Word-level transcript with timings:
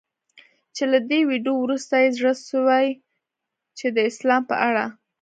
چي 0.75 0.83
له 0.91 0.99
دې 1.09 1.19
ویډیو 1.29 1.53
وروسته 1.59 1.93
یې 2.03 2.09
زړه 2.17 2.33
سوی 2.49 2.87
چي 3.77 3.87
د 3.95 3.97
اسلام 4.09 4.41
په 4.49 4.55
اړه 4.67 4.85